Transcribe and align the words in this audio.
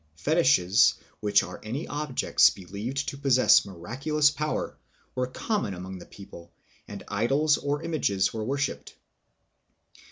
Fetishes, 0.15 0.95
which 1.19 1.43
are 1.43 1.59
any 1.61 1.85
objects 1.87 2.49
believed 2.49 3.07
to. 3.09 3.17
possess 3.19 3.67
miraculous 3.67 4.31
power, 4.31 4.75
were 5.13 5.27
common 5.27 5.75
among 5.75 5.99
the 5.99 6.07
people, 6.07 6.51
and 6.87 7.03
idols 7.07 7.59
or 7.59 7.83
images 7.83 8.33
were 8.33 8.43
worshiped. 8.43 8.95